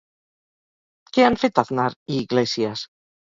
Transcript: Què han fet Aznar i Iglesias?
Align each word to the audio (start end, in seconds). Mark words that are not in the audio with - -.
Què 1.17 1.27
han 1.27 1.37
fet 1.43 1.61
Aznar 1.63 1.87
i 2.15 2.19
Iglesias? 2.25 2.87